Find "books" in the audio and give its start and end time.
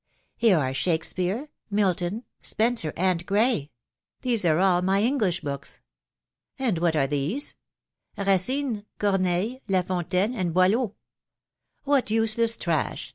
5.41-5.79